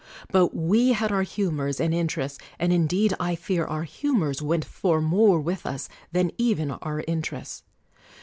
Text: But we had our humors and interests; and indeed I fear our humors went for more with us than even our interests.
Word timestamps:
But 0.31 0.55
we 0.55 0.93
had 0.93 1.11
our 1.11 1.21
humors 1.21 1.79
and 1.79 1.93
interests; 1.93 2.39
and 2.57 2.73
indeed 2.73 3.13
I 3.19 3.35
fear 3.35 3.65
our 3.65 3.83
humors 3.83 4.41
went 4.41 4.65
for 4.65 4.99
more 4.99 5.39
with 5.39 5.63
us 5.63 5.89
than 6.11 6.31
even 6.39 6.71
our 6.71 7.03
interests. 7.07 7.61